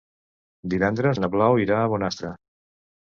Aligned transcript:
Divendres 0.73 1.21
na 1.25 1.31
Blau 1.35 1.61
irà 1.67 1.77
a 1.83 1.93
Bonastre. 1.93 2.33